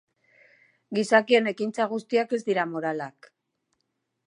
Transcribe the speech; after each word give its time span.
Gizakien 0.99 1.51
ekintza 1.51 1.87
guztiak 1.93 2.35
ez 2.37 2.41
dira 2.51 2.67
moralak. 2.73 3.31